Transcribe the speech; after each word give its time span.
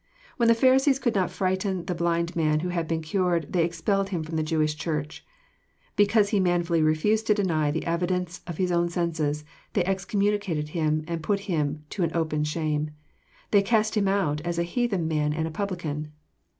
When 0.37 0.49
the 0.49 0.55
Pharisees 0.55 0.97
could 0.97 1.13
not 1.13 1.29
frighten 1.29 1.85
the 1.85 1.93
blind 1.93 2.35
man 2.35 2.61
who 2.61 2.69
had 2.69 2.87
been 2.87 3.03
cured, 3.03 3.53
they 3.53 3.63
expelled 3.63 4.09
him 4.09 4.23
from 4.23 4.35
the 4.35 4.41
Jewish 4.41 4.75
Church. 4.75 5.23
Because 5.95 6.29
he 6.29 6.39
manfully 6.39 6.81
refused 6.81 7.27
to 7.27 7.35
deny 7.35 7.69
the 7.69 7.85
ev 7.85 7.99
idence 8.01 8.41
of 8.47 8.57
his 8.57 8.71
own 8.71 8.89
senses, 8.89 9.45
they 9.73 9.85
excommunicated 9.85 10.69
him, 10.69 11.03
and 11.07 11.21
put 11.21 11.41
him 11.41 11.83
to 11.91 12.01
an 12.01 12.09
open 12.15 12.43
shame. 12.43 12.89
They 13.51 13.61
cast 13.61 13.95
him 13.95 14.07
out 14.07 14.37
^^ 14.37 14.41
as 14.43 14.57
a 14.57 14.63
heathen 14.63 15.07
man 15.07 15.33
and 15.33 15.47
a 15.47 15.51
publican." 15.51 16.11